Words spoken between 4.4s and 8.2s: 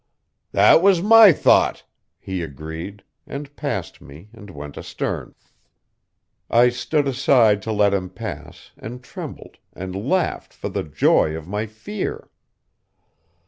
went astern. I stood aside to let him